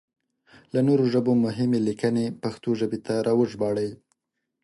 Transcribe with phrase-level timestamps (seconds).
[0.73, 3.89] له نورو ژبو مهمې ليکنې پښتو ژبې ته راوژباړئ!